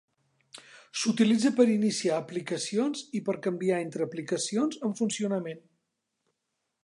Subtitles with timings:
[1.01, 5.61] S'utilitza per iniciar aplicacions i per canviar entre aplicacions en funcionament.